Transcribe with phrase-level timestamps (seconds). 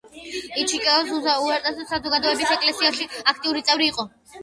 [0.61, 1.11] ის ჩიკაგოს
[1.43, 4.13] უესტსაიდის საზოგადოების ეკლესიის აქტიური წევრი იყო.